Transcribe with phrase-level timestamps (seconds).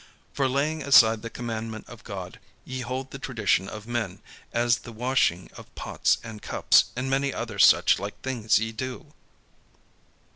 [0.33, 4.19] For laying aside the commandment of God, ye hold the tradition of men,
[4.51, 9.13] as the washing of pots and cups; and many other such like things ye do."